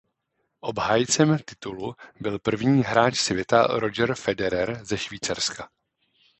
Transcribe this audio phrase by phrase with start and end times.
[0.59, 5.69] Obhájcem titulu byl první hráč světa Roger Federer ze Švýcarska.